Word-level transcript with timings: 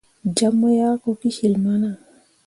Jam 0.35 0.53
mu 0.59 0.69
yah 0.79 0.95
ko 1.01 1.09
kecil 1.21 1.53
mana. 1.65 1.91